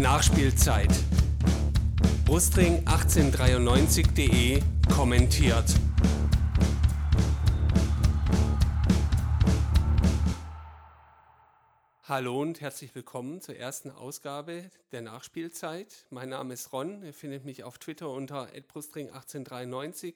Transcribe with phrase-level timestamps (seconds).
[0.00, 0.90] Nachspielzeit.
[2.24, 5.66] Brustring1893.de kommentiert.
[12.04, 16.06] Hallo und herzlich willkommen zur ersten Ausgabe der Nachspielzeit.
[16.08, 20.14] Mein Name ist Ron, ihr findet mich auf Twitter unter brustring1893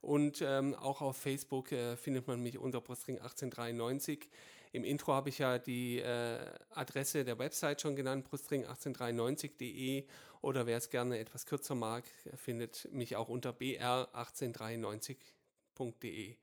[0.00, 4.30] und ähm, auch auf Facebook äh, findet man mich unter brustring1893.
[4.72, 6.38] Im Intro habe ich ja die äh,
[6.70, 10.04] Adresse der Website schon genannt, brustring1893.de
[10.42, 12.04] oder wer es gerne etwas kürzer mag,
[12.36, 16.36] findet mich auch unter br1893.de.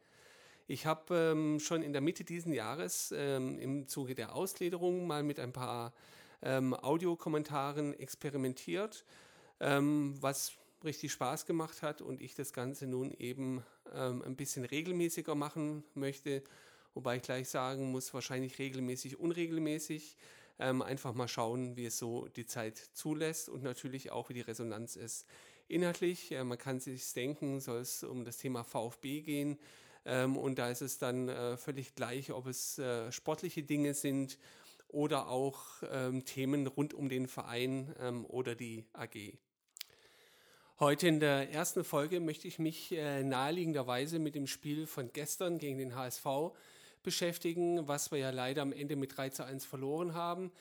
[0.68, 5.24] Ich habe ähm, schon in der Mitte dieses Jahres ähm, im Zuge der Auslederung mal
[5.24, 5.94] mit ein paar
[6.42, 9.06] ähm, Audiokommentaren experimentiert,
[9.62, 10.52] ähm, was
[10.84, 13.64] richtig Spaß gemacht hat und ich das Ganze nun eben
[13.94, 16.44] ähm, ein bisschen regelmäßiger machen möchte
[16.98, 20.18] Wobei ich gleich sagen muss, wahrscheinlich regelmäßig, unregelmäßig.
[20.58, 24.42] Ähm, einfach mal schauen, wie es so die Zeit zulässt und natürlich auch, wie die
[24.42, 25.28] Resonanz ist.
[25.68, 29.60] Inhaltlich, äh, man kann sich denken, soll es um das Thema VfB gehen.
[30.06, 34.40] Ähm, und da ist es dann äh, völlig gleich, ob es äh, sportliche Dinge sind
[34.88, 39.38] oder auch ähm, Themen rund um den Verein ähm, oder die AG.
[40.80, 45.60] Heute in der ersten Folge möchte ich mich äh, naheliegenderweise mit dem Spiel von gestern
[45.60, 46.26] gegen den HSV
[47.08, 50.52] beschäftigen, was wir ja leider am Ende mit 3 zu 1 verloren haben.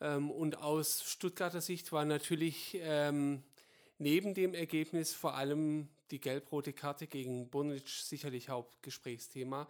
[0.00, 3.42] Ähm, und aus Stuttgarter Sicht war natürlich ähm,
[3.98, 9.68] neben dem Ergebnis vor allem die gelb-rote Karte gegen Bonic sicherlich Hauptgesprächsthema.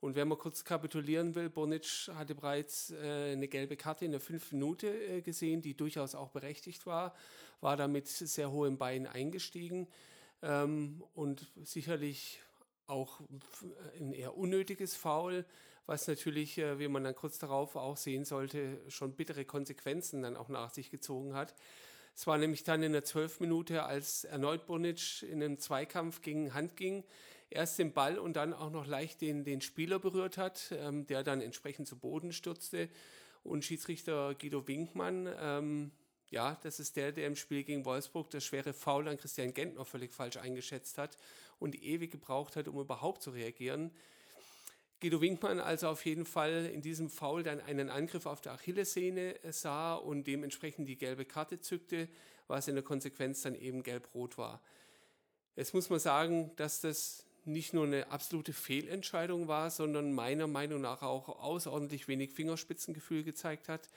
[0.00, 4.20] Und wenn man kurz kapitulieren will, Bonic hatte bereits äh, eine gelbe Karte in der
[4.20, 7.14] fünften Minute äh, gesehen, die durchaus auch berechtigt war,
[7.60, 9.86] war damit sehr hohem Bein eingestiegen
[10.40, 12.40] ähm, und sicherlich
[12.88, 13.20] auch
[13.98, 15.44] ein eher unnötiges Foul,
[15.86, 20.36] was natürlich, äh, wie man dann kurz darauf auch sehen sollte, schon bittere Konsequenzen dann
[20.36, 21.54] auch nach sich gezogen hat.
[22.14, 26.52] Es war nämlich dann in der 12 Minute, als erneut Bonic in einem Zweikampf gegen
[26.52, 27.04] Hand ging,
[27.48, 31.22] erst den Ball und dann auch noch leicht den, den Spieler berührt hat, ähm, der
[31.22, 32.88] dann entsprechend zu Boden stürzte.
[33.44, 35.92] Und Schiedsrichter Guido Winkmann ähm,
[36.30, 39.84] ja, das ist der, der im Spiel gegen Wolfsburg das schwere Foul an Christian Gentner
[39.84, 41.16] völlig falsch eingeschätzt hat
[41.58, 43.90] und ewig gebraucht hat, um überhaupt zu reagieren.
[45.00, 49.36] Guido Winkmann also auf jeden Fall in diesem Foul dann einen Angriff auf der Achillessehne
[49.50, 52.08] sah und dementsprechend die gelbe Karte zückte,
[52.48, 54.60] was in der Konsequenz dann eben gelb-rot war.
[55.54, 60.80] Jetzt muss man sagen, dass das nicht nur eine absolute Fehlentscheidung war, sondern meiner Meinung
[60.80, 63.88] nach auch außerordentlich wenig Fingerspitzengefühl gezeigt hat.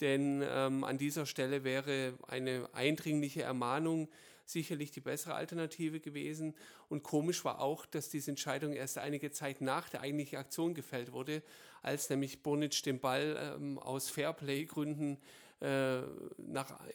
[0.00, 4.08] Denn ähm, an dieser Stelle wäre eine eindringliche Ermahnung
[4.44, 6.54] sicherlich die bessere Alternative gewesen.
[6.88, 11.12] Und komisch war auch, dass diese Entscheidung erst einige Zeit nach der eigentlichen Aktion gefällt
[11.12, 11.42] wurde,
[11.82, 15.18] als nämlich Bonic den Ball ähm, aus Fairplay-Gründen
[15.60, 16.02] äh,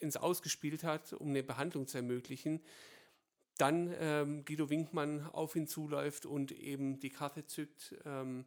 [0.00, 2.60] ins Ausgespielt hat, um eine Behandlung zu ermöglichen.
[3.58, 7.94] Dann ähm, Guido Winkmann auf ihn zuläuft und eben die Karte zückt.
[8.06, 8.46] Ähm,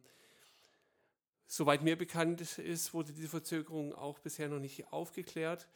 [1.48, 5.68] Soweit mir bekannt ist, wurde diese Verzögerung auch bisher noch nicht aufgeklärt.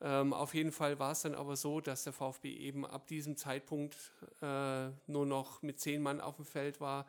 [0.00, 3.36] Ähm, auf jeden Fall war es dann aber so, dass der VfB eben ab diesem
[3.36, 3.96] Zeitpunkt
[4.42, 7.06] äh, nur noch mit zehn Mann auf dem Feld war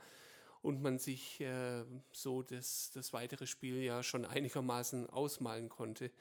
[0.61, 6.11] und man sich äh, so das, das weitere Spiel ja schon einigermaßen ausmalen konnte.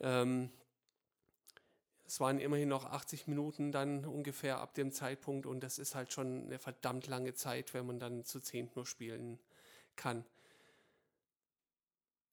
[0.00, 0.50] Ähm,
[2.06, 6.12] es waren immerhin noch 80 Minuten dann ungefähr ab dem Zeitpunkt und das ist halt
[6.12, 9.38] schon eine verdammt lange Zeit, wenn man dann zu zehnt nur spielen
[9.96, 10.24] kann.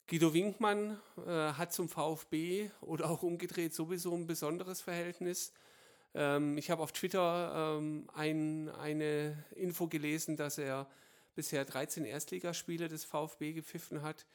[0.08, 5.52] Guido Winkmann äh, hat zum VfB oder auch umgedreht sowieso ein besonderes Verhältnis.
[6.14, 10.88] Ähm, ich habe auf Twitter ähm, ein, eine Info gelesen, dass er
[11.34, 14.28] bisher 13 Erstligaspiele des VfB gepfiffen hat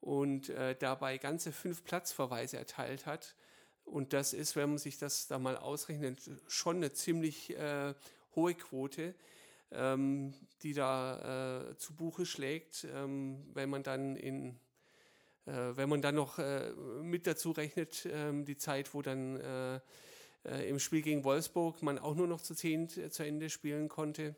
[0.00, 3.36] und äh, dabei ganze fünf Platzverweise erteilt hat.
[3.84, 6.18] Und das ist, wenn man sich das da mal ausrechnet,
[6.48, 7.94] schon eine ziemlich äh,
[8.34, 9.14] hohe Quote,
[9.70, 10.34] ähm,
[10.64, 14.58] die da äh, zu Buche schlägt, ähm, wenn man dann in
[15.44, 16.70] wenn man dann noch äh,
[17.02, 19.80] mit dazu rechnet, ähm, die Zeit, wo dann äh,
[20.44, 24.34] äh, im Spiel gegen Wolfsburg man auch nur noch zu zehn zu Ende spielen konnte,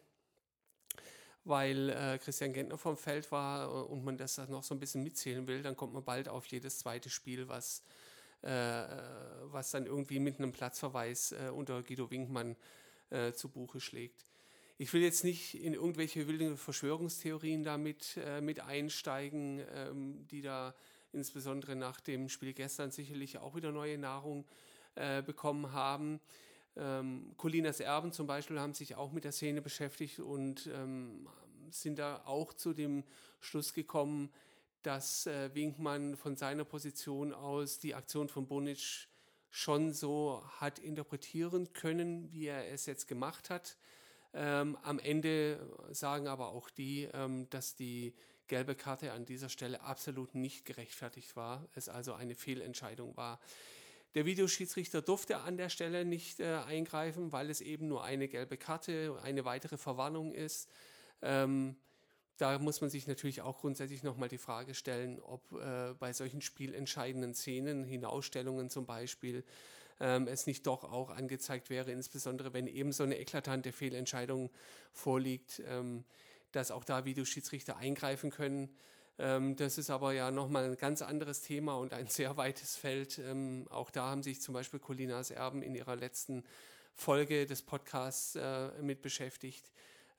[1.45, 5.03] weil äh, Christian Gentner vom Feld war äh, und man das noch so ein bisschen
[5.03, 7.83] mitzählen will, dann kommt man bald auf jedes zweite Spiel, was,
[8.43, 12.57] was dann irgendwie mit einem Platzverweis unter Guido Winkmann
[13.33, 14.27] zu Buche schlägt.
[14.77, 20.75] Ich will jetzt nicht in irgendwelche wilden Verschwörungstheorien damit mit einsteigen, ähm, die da
[21.15, 24.45] insbesondere nach dem Spiel gestern sicherlich auch wieder neue Nahrung
[24.97, 26.21] äh, bekommen haben.
[26.77, 31.29] Ähm, Colinas Erben zum Beispiel haben sich auch mit der Szene beschäftigt und ähm,
[31.71, 33.05] sind da auch zu dem
[33.41, 34.31] Schluss gekommen,
[34.83, 39.09] dass äh, Winkmann von seiner Position aus die Aktion von Bonic
[39.51, 43.77] schon so hat interpretieren können, wie er es jetzt gemacht hat.
[44.33, 45.61] Ähm, am Ende
[45.93, 48.15] sagen aber auch die, ähm, dass die
[48.49, 53.41] gelbe Karte an dieser Stelle absolut nicht gerechtfertigt war, es also eine Fehlentscheidung war.
[54.15, 58.57] Der Videoschiedsrichter durfte an der Stelle nicht äh, eingreifen, weil es eben nur eine gelbe
[58.57, 60.69] Karte, eine weitere Verwarnung ist.
[61.21, 61.77] Ähm,
[62.37, 66.41] da muss man sich natürlich auch grundsätzlich nochmal die Frage stellen, ob äh, bei solchen
[66.41, 69.45] spielentscheidenden Szenen, Hinausstellungen zum Beispiel,
[70.01, 74.51] ähm, es nicht doch auch angezeigt wäre, insbesondere wenn eben so eine eklatante Fehlentscheidung
[74.93, 76.05] vorliegt, ähm,
[76.55, 78.75] dass auch da Videoschiedsrichter eingreifen können.
[79.19, 83.19] Ähm, das ist aber ja nochmal ein ganz anderes Thema und ein sehr weites Feld.
[83.19, 86.45] Ähm, auch da haben sich zum Beispiel Colinas Erben in ihrer letzten
[86.95, 89.71] Folge des Podcasts äh, mit beschäftigt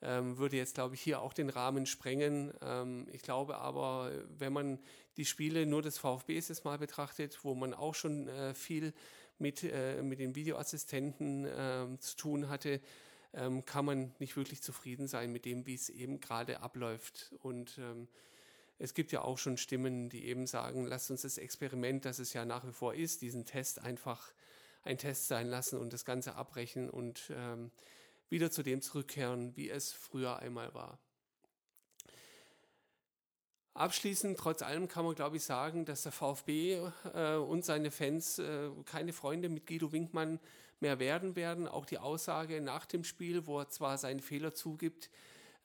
[0.01, 2.53] ähm, würde jetzt, glaube ich, hier auch den Rahmen sprengen.
[2.61, 4.79] Ähm, ich glaube aber, wenn man
[5.17, 8.93] die Spiele nur des VfBs jetzt mal betrachtet, wo man auch schon äh, viel
[9.39, 12.81] mit, äh, mit den Videoassistenten äh, zu tun hatte,
[13.35, 17.33] ähm, kann man nicht wirklich zufrieden sein mit dem, wie es eben gerade abläuft.
[17.39, 18.07] Und ähm,
[18.79, 22.33] es gibt ja auch schon Stimmen, die eben sagen, lasst uns das Experiment, das es
[22.33, 24.33] ja nach wie vor ist, diesen Test einfach
[24.83, 27.71] ein Test sein lassen und das Ganze abbrechen und ähm,
[28.29, 30.99] wieder zu dem zurückkehren, wie es früher einmal war.
[33.73, 36.79] Abschließend, trotz allem kann man, glaube ich, sagen, dass der VfB
[37.13, 40.39] äh, und seine Fans äh, keine Freunde mit Guido Winkmann
[40.79, 41.67] mehr werden werden.
[41.67, 45.09] Auch die Aussage nach dem Spiel, wo er zwar seinen Fehler zugibt,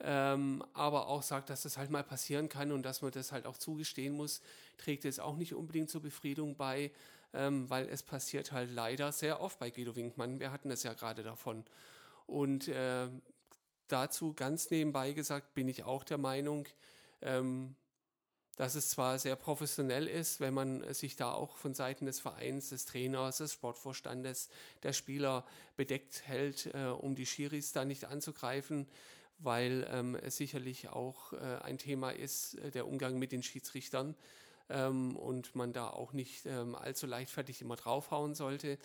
[0.00, 3.46] ähm, aber auch sagt, dass das halt mal passieren kann und dass man das halt
[3.46, 4.40] auch zugestehen muss,
[4.78, 6.90] trägt es auch nicht unbedingt zur Befriedung bei,
[7.34, 10.40] ähm, weil es passiert halt leider sehr oft bei Guido Winkmann.
[10.40, 11.64] Wir hatten es ja gerade davon.
[12.26, 13.08] Und äh,
[13.88, 16.66] dazu ganz nebenbei gesagt bin ich auch der Meinung,
[17.20, 17.74] ähm,
[18.60, 22.68] dass es zwar sehr professionell ist, wenn man sich da auch von Seiten des Vereins,
[22.68, 24.50] des Trainers, des Sportvorstandes,
[24.82, 25.46] der Spieler
[25.78, 28.86] bedeckt hält, äh, um die Schiris da nicht anzugreifen,
[29.38, 34.14] weil ähm, es sicherlich auch äh, ein Thema ist, äh, der Umgang mit den Schiedsrichtern
[34.68, 38.76] ähm, und man da auch nicht ähm, allzu leichtfertig immer draufhauen sollte.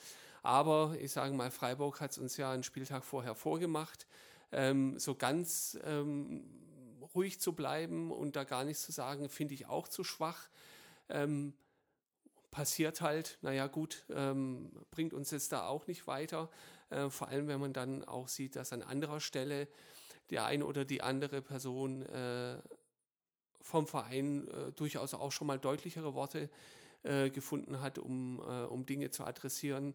[0.41, 4.07] Aber ich sage mal, Freiburg hat es uns ja einen Spieltag vorher vorgemacht.
[4.53, 6.45] Ähm, so ganz ähm,
[7.15, 10.49] ruhig zu bleiben und da gar nichts zu sagen, finde ich auch zu schwach.
[11.09, 11.53] Ähm,
[12.51, 16.49] passiert halt, naja gut, ähm, bringt uns jetzt da auch nicht weiter.
[16.89, 19.67] Äh, vor allem, wenn man dann auch sieht, dass an anderer Stelle
[20.29, 22.57] der eine oder die andere Person äh,
[23.61, 26.49] vom Verein äh, durchaus auch schon mal deutlichere Worte
[27.03, 29.93] äh, gefunden hat, um, äh, um Dinge zu adressieren.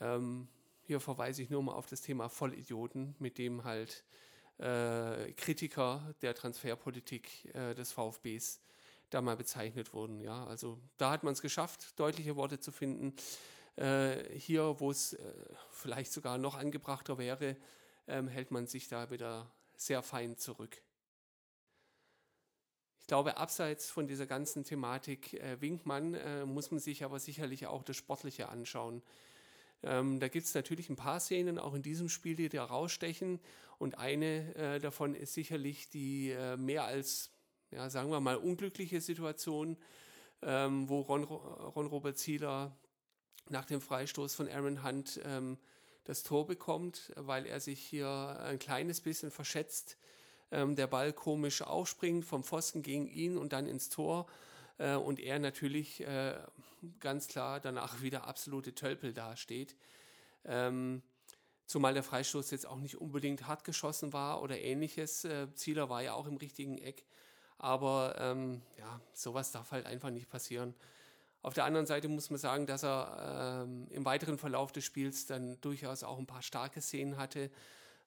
[0.00, 0.48] Ähm,
[0.82, 4.04] hier verweise ich nur mal auf das Thema Vollidioten, mit dem halt
[4.60, 8.60] äh, Kritiker der Transferpolitik äh, des VfBs
[9.10, 10.20] da mal bezeichnet wurden.
[10.20, 13.14] Ja, also da hat man es geschafft, deutliche Worte zu finden.
[13.76, 15.32] Äh, hier, wo es äh,
[15.70, 17.56] vielleicht sogar noch angebrachter wäre,
[18.06, 20.82] ähm, hält man sich da wieder sehr fein zurück.
[23.00, 27.66] Ich glaube, abseits von dieser ganzen Thematik äh, Winkmann äh, muss man sich aber sicherlich
[27.66, 29.02] auch das Sportliche anschauen.
[29.82, 33.40] Ähm, da gibt es natürlich ein paar Szenen auch in diesem Spiel, die da rausstechen.
[33.78, 37.30] Und eine äh, davon ist sicherlich die äh, mehr als,
[37.70, 39.76] ja, sagen wir mal, unglückliche Situation,
[40.42, 42.76] ähm, wo Ron, Ron Robert Zieler
[43.48, 45.58] nach dem Freistoß von Aaron Hunt ähm,
[46.04, 48.08] das Tor bekommt, weil er sich hier
[48.42, 49.96] ein kleines bisschen verschätzt.
[50.50, 54.26] Ähm, der Ball komisch aufspringt vom Pfosten gegen ihn und dann ins Tor
[54.80, 56.34] äh, und er natürlich äh,
[57.00, 59.76] ganz klar danach wieder absolute Tölpel dasteht.
[60.44, 61.02] Ähm,
[61.66, 65.24] zumal der Freistoß jetzt auch nicht unbedingt hart geschossen war oder ähnliches.
[65.24, 67.04] Äh, Zieler war ja auch im richtigen Eck.
[67.58, 70.74] Aber ähm, ja, sowas darf halt einfach nicht passieren.
[71.42, 75.26] Auf der anderen Seite muss man sagen, dass er ähm, im weiteren Verlauf des Spiels
[75.26, 77.50] dann durchaus auch ein paar starke Szenen hatte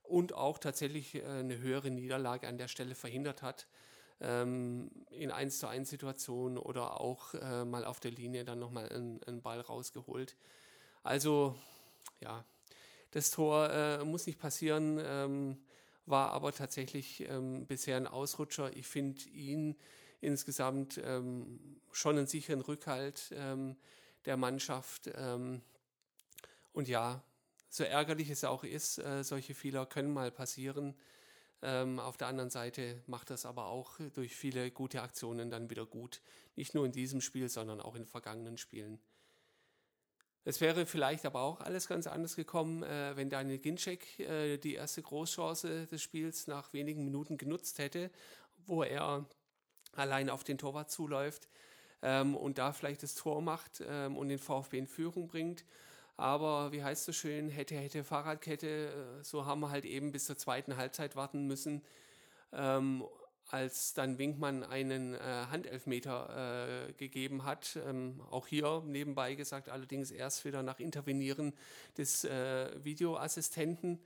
[0.02, 3.68] und auch tatsächlich äh, eine höhere Niederlage an der Stelle verhindert hat
[4.24, 8.90] ähm, in 1 zu 1 Situationen oder auch äh, mal auf der Linie dann nochmal
[8.90, 10.36] einen, einen Ball rausgeholt.
[11.04, 11.56] Also
[12.22, 12.46] ja,
[13.12, 15.58] das Tor äh, muss nicht passieren, ähm,
[16.06, 18.76] war aber tatsächlich ähm, bisher ein Ausrutscher.
[18.76, 19.76] Ich finde ihn
[20.22, 23.76] insgesamt ähm, schon einen sicheren Rückhalt ähm,
[24.26, 25.12] der Mannschaft.
[25.16, 25.62] Ähm,
[26.72, 27.22] und ja,
[27.70, 30.96] so ärgerlich es auch ist, äh, solche Fehler können mal passieren.
[31.64, 35.86] Ähm, auf der anderen Seite macht das aber auch durch viele gute Aktionen dann wieder
[35.86, 36.22] gut.
[36.56, 39.00] Nicht nur in diesem Spiel, sondern auch in vergangenen Spielen.
[40.44, 44.76] Es wäre vielleicht aber auch alles ganz anders gekommen, äh, wenn Daniel Ginczek äh, die
[44.76, 48.12] erste Großchance des Spiels nach wenigen Minuten genutzt hätte,
[48.66, 49.26] wo er
[49.94, 51.48] allein auf den Torwart zuläuft
[52.02, 55.64] ähm, und da vielleicht das Tor macht ähm, und den VfB in Führung bringt.
[56.24, 58.68] Aber wie heißt es so schön, hätte, hätte Fahrradkette,
[59.20, 61.82] äh, so haben wir halt eben bis zur zweiten Halbzeit warten müssen.
[62.54, 63.04] Ähm,
[63.50, 65.20] als dann Winkmann einen äh,
[65.52, 67.78] Handelfmeter äh, gegeben hat.
[67.86, 71.52] Ähm, auch hier nebenbei gesagt, allerdings erst wieder nach Intervenieren
[71.98, 74.00] des äh, Videoassistenten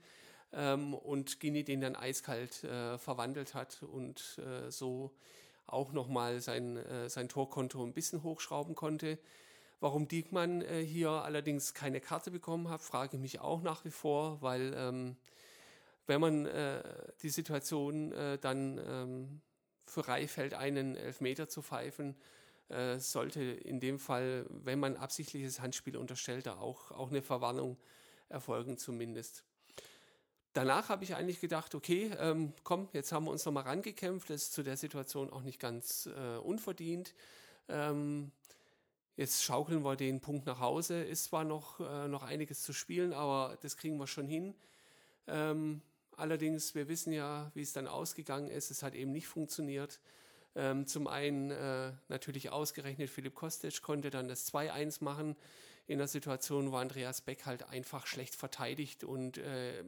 [0.52, 5.12] ähm, und Gini den dann eiskalt äh, verwandelt hat und äh, so
[5.68, 9.18] auch nochmal sein, äh, sein Torkonto ein bisschen hochschrauben konnte.
[9.80, 14.42] Warum Diekmann hier allerdings keine Karte bekommen hat, frage ich mich auch nach wie vor,
[14.42, 15.16] weil ähm,
[16.08, 16.82] wenn man äh,
[17.22, 19.40] die Situation äh, dann ähm,
[19.84, 22.16] für Reifeld einen Elfmeter zu pfeifen,
[22.68, 27.76] äh, sollte in dem Fall, wenn man absichtliches Handspiel unterstellt, da auch, auch eine Verwarnung
[28.28, 29.44] erfolgen zumindest.
[30.54, 34.44] Danach habe ich eigentlich gedacht, okay, ähm, komm, jetzt haben wir uns nochmal rangekämpft, das
[34.44, 37.14] ist zu der Situation auch nicht ganz äh, unverdient.
[37.68, 38.32] Ähm,
[39.18, 43.12] jetzt schaukeln wir den Punkt nach Hause, ist zwar noch, äh, noch einiges zu spielen,
[43.12, 44.54] aber das kriegen wir schon hin.
[45.26, 45.82] Ähm,
[46.18, 48.72] Allerdings, wir wissen ja, wie es dann ausgegangen ist.
[48.72, 50.00] Es hat eben nicht funktioniert.
[50.56, 55.36] Ähm, zum einen äh, natürlich ausgerechnet Philipp Kostic konnte dann das 2-1 machen
[55.86, 59.84] in der Situation, wo Andreas Beck halt einfach schlecht verteidigt und äh,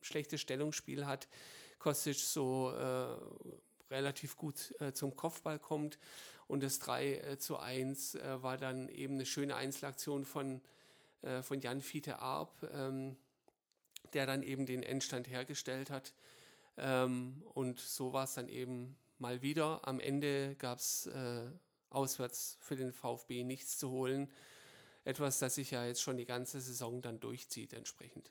[0.00, 1.28] schlechtes Stellungsspiel hat.
[1.78, 5.98] Kostic so äh, relativ gut äh, zum Kopfball kommt
[6.48, 10.60] und das 3 äh, zu 1 äh, war dann eben eine schöne Einzelaktion von,
[11.40, 12.52] von Jan Fiete Arp.
[12.74, 13.16] Ähm,
[14.14, 16.14] der dann eben den Endstand hergestellt hat.
[16.76, 19.86] Ähm, und so war es dann eben mal wieder.
[19.86, 21.46] Am Ende gab es äh,
[21.90, 24.30] auswärts für den VfB nichts zu holen.
[25.04, 28.30] Etwas, das sich ja jetzt schon die ganze Saison dann durchzieht entsprechend.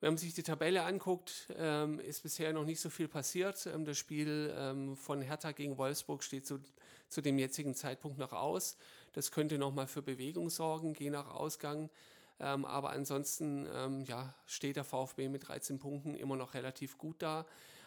[0.00, 3.66] Wenn man sich die Tabelle anguckt, ähm, ist bisher noch nicht so viel passiert.
[3.66, 6.58] Ähm, das Spiel ähm, von Hertha gegen Wolfsburg steht zu,
[7.08, 8.78] zu dem jetzigen Zeitpunkt noch aus.
[9.12, 11.90] Das könnte nochmal für Bewegung sorgen, je nach Ausgang.
[12.38, 17.16] Ähm, aber ansonsten ähm, ja, steht der VfB mit 13 Punkten immer noch relativ gut
[17.20, 17.44] da.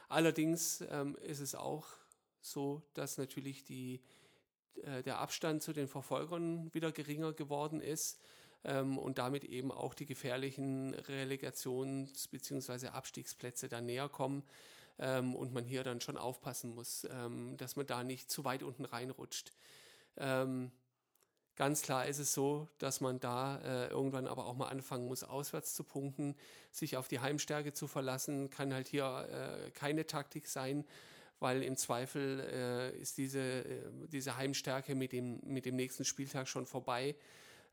[0.08, 1.88] Allerdings ähm, ist es auch
[2.42, 4.02] so, dass natürlich die,
[4.84, 8.20] äh, der Abstand zu den Verfolgern wieder geringer geworden ist
[8.64, 12.88] ähm, und damit eben auch die gefährlichen Relegations- bzw.
[12.88, 14.44] Abstiegsplätze dann näher kommen
[15.00, 18.64] ähm, und man hier dann schon aufpassen muss, ähm, dass man da nicht zu weit
[18.64, 19.52] unten reinrutscht.
[20.18, 20.72] Ähm,
[21.56, 25.24] Ganz klar ist es so, dass man da äh, irgendwann aber auch mal anfangen muss,
[25.24, 26.36] auswärts zu punkten,
[26.72, 30.84] sich auf die Heimstärke zu verlassen, kann halt hier äh, keine Taktik sein,
[31.40, 36.48] weil im Zweifel äh, ist diese, äh, diese Heimstärke mit dem, mit dem nächsten Spieltag
[36.48, 37.16] schon vorbei.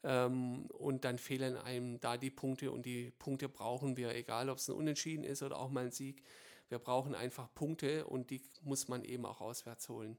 [0.03, 4.59] Ähm, und dann fehlen einem da die Punkte und die Punkte brauchen wir, egal ob
[4.59, 6.23] es ein Unentschieden ist oder auch mal ein Sieg.
[6.69, 10.17] Wir brauchen einfach Punkte und die muss man eben auch auswärts holen.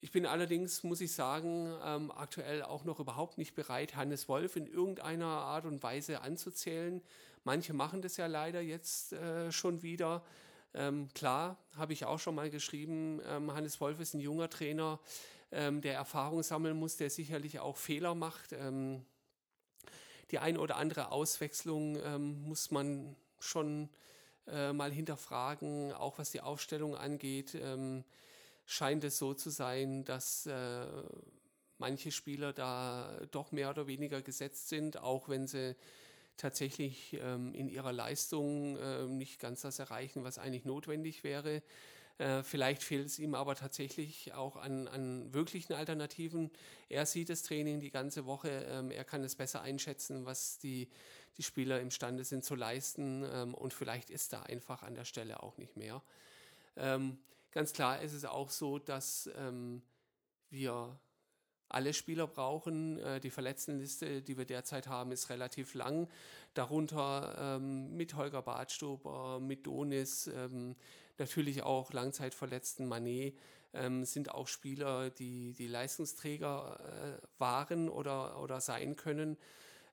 [0.00, 4.56] Ich bin allerdings, muss ich sagen, ähm, aktuell auch noch überhaupt nicht bereit, Hannes Wolf
[4.56, 7.02] in irgendeiner Art und Weise anzuzählen.
[7.44, 10.24] Manche machen das ja leider jetzt äh, schon wieder.
[10.74, 14.98] Ähm, klar, habe ich auch schon mal geschrieben, ähm, Hannes Wolf ist ein junger Trainer,
[15.52, 18.52] ähm, der Erfahrung sammeln muss, der sicherlich auch Fehler macht.
[18.52, 19.04] Ähm,
[20.30, 23.88] die ein oder andere Auswechslung ähm, muss man schon
[24.46, 27.54] äh, mal hinterfragen, auch was die Aufstellung angeht
[28.66, 30.86] scheint es so zu sein, dass äh,
[31.78, 35.76] manche Spieler da doch mehr oder weniger gesetzt sind, auch wenn sie
[36.36, 41.62] tatsächlich ähm, in ihrer Leistung äh, nicht ganz das erreichen, was eigentlich notwendig wäre.
[42.22, 46.50] Äh, vielleicht fehlt es ihm aber tatsächlich auch an, an wirklichen Alternativen.
[46.88, 50.88] Er sieht das Training die ganze Woche, ähm, er kann es besser einschätzen, was die,
[51.36, 55.42] die Spieler imstande sind zu leisten ähm, und vielleicht ist da einfach an der Stelle
[55.42, 56.02] auch nicht mehr.
[56.76, 57.18] Ähm,
[57.52, 59.82] Ganz klar ist es auch so, dass ähm,
[60.48, 60.98] wir
[61.68, 62.98] alle Spieler brauchen.
[62.98, 66.08] Äh, die Verletztenliste, die wir derzeit haben, ist relativ lang.
[66.54, 70.76] Darunter ähm, mit Holger Badstuber, mit Donis, ähm,
[71.18, 73.34] natürlich auch langzeitverletzten Manet,
[73.74, 79.36] ähm, sind auch Spieler, die, die Leistungsträger äh, waren oder, oder sein können.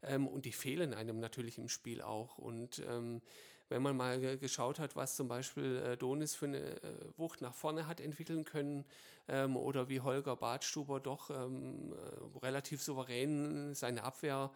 [0.03, 2.37] Ähm, und die fehlen einem natürlich im Spiel auch.
[2.37, 3.21] Und ähm,
[3.69, 7.53] wenn man mal geschaut hat, was zum Beispiel äh, Donis für eine äh, Wucht nach
[7.53, 8.83] vorne hat entwickeln können
[9.27, 14.51] ähm, oder wie Holger Badstuber doch ähm, äh, relativ souverän seine Abwehr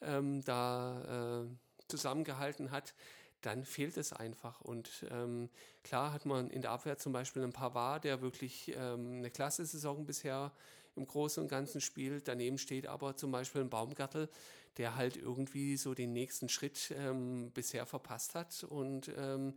[0.00, 1.46] ähm, da äh,
[1.88, 2.94] zusammengehalten hat,
[3.42, 4.60] dann fehlt es einfach.
[4.60, 5.50] Und ähm,
[5.84, 9.64] klar hat man in der Abwehr zum Beispiel einen Pavard, der wirklich ähm, eine klasse
[9.64, 10.52] Saison bisher
[10.96, 12.28] im Großen und Ganzen spielt.
[12.28, 14.28] Daneben steht aber zum Beispiel ein Baumgartel,
[14.76, 19.54] der halt irgendwie so den nächsten Schritt ähm, bisher verpasst hat und ähm,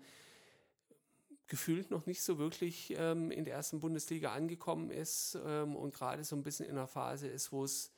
[1.47, 6.23] gefühlt noch nicht so wirklich ähm, in der ersten Bundesliga angekommen ist ähm, und gerade
[6.23, 7.91] so ein bisschen in einer Phase ist, wo es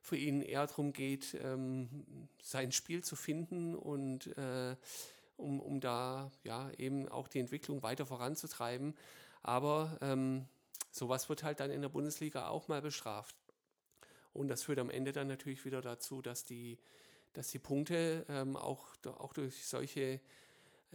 [0.00, 4.76] für ihn eher darum geht, ähm, sein Spiel zu finden und äh,
[5.36, 8.94] um, um da ja eben auch die Entwicklung weiter voranzutreiben.
[9.42, 10.46] Aber ähm,
[10.90, 13.36] sowas wird halt dann in der Bundesliga auch mal bestraft.
[14.32, 16.78] Und das führt am Ende dann natürlich wieder dazu, dass die,
[17.34, 20.20] dass die Punkte ähm, auch, auch durch solche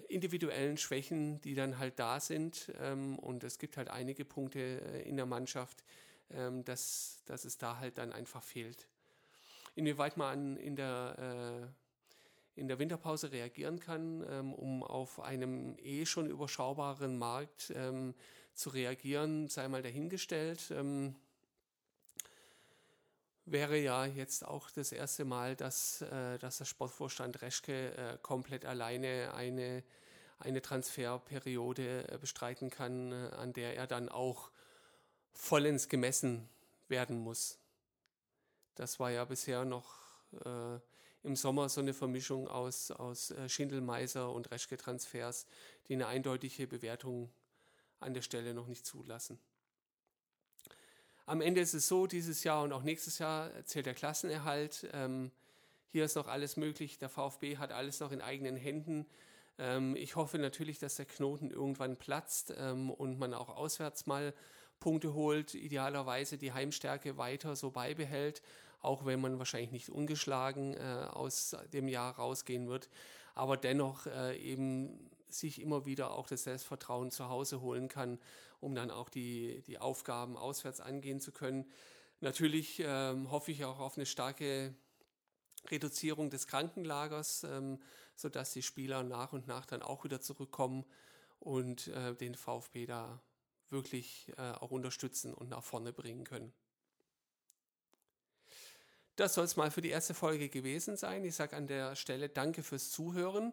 [0.07, 5.01] individuellen Schwächen, die dann halt da sind, ähm, und es gibt halt einige Punkte äh,
[5.07, 5.83] in der Mannschaft,
[6.31, 8.87] ähm, dass, dass es da halt dann einfach fehlt.
[9.75, 11.88] Inwieweit man in der, äh,
[12.59, 18.13] in der Winterpause reagieren kann, ähm, um auf einem eh schon überschaubaren Markt ähm,
[18.53, 20.71] zu reagieren, sei mal dahingestellt.
[20.71, 21.15] Ähm,
[23.45, 28.65] wäre ja jetzt auch das erste Mal, dass, äh, dass der Sportvorstand Reschke äh, komplett
[28.65, 29.83] alleine eine,
[30.37, 34.51] eine Transferperiode äh, bestreiten kann, äh, an der er dann auch
[35.31, 36.49] vollends gemessen
[36.89, 37.57] werden muss.
[38.75, 39.95] Das war ja bisher noch
[40.45, 40.79] äh,
[41.23, 45.45] im Sommer so eine Vermischung aus, aus äh, Schindelmeiser und Reschke-Transfers,
[45.87, 47.29] die eine eindeutige Bewertung
[47.99, 49.39] an der Stelle noch nicht zulassen.
[51.25, 54.89] Am Ende ist es so, dieses Jahr und auch nächstes Jahr zählt der Klassenerhalt.
[54.93, 55.31] Ähm,
[55.91, 56.97] hier ist noch alles möglich.
[56.97, 59.05] Der VfB hat alles noch in eigenen Händen.
[59.59, 64.33] Ähm, ich hoffe natürlich, dass der Knoten irgendwann platzt ähm, und man auch auswärts mal
[64.79, 68.41] Punkte holt, idealerweise die Heimstärke weiter so beibehält,
[68.81, 72.89] auch wenn man wahrscheinlich nicht ungeschlagen äh, aus dem Jahr rausgehen wird,
[73.35, 78.19] aber dennoch äh, eben sich immer wieder auch das Selbstvertrauen zu Hause holen kann
[78.59, 81.65] um dann auch die, die Aufgaben auswärts angehen zu können.
[82.19, 84.73] Natürlich ähm, hoffe ich auch auf eine starke
[85.69, 87.79] Reduzierung des Krankenlagers, ähm,
[88.15, 90.85] sodass die Spieler nach und nach dann auch wieder zurückkommen
[91.39, 93.21] und äh, den VfB da
[93.69, 96.51] wirklich äh, auch unterstützen und nach vorne bringen können.
[99.19, 101.25] Das soll es mal für die erste Folge gewesen sein.
[101.25, 103.51] Ich sage an der Stelle danke fürs Zuhören.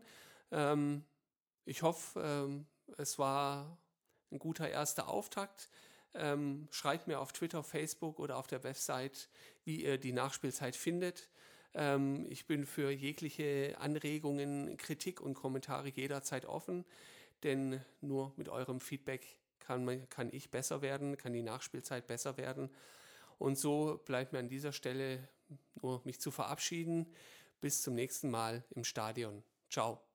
[0.52, 1.02] Ähm,
[1.64, 2.66] ich hoffe, ähm,
[2.98, 3.76] es war
[4.30, 5.68] ein guter erster Auftakt.
[6.14, 9.28] Ähm, schreibt mir auf Twitter, Facebook oder auf der Website,
[9.64, 11.28] wie ihr die Nachspielzeit findet.
[11.74, 16.84] Ähm, ich bin für jegliche Anregungen, Kritik und Kommentare jederzeit offen,
[17.42, 19.26] denn nur mit eurem Feedback
[19.58, 22.70] kann, kann ich besser werden, kann die Nachspielzeit besser werden.
[23.38, 25.28] Und so bleibt mir an dieser Stelle
[25.82, 27.06] nur mich zu verabschieden.
[27.60, 29.42] Bis zum nächsten Mal im Stadion.
[29.70, 30.05] Ciao.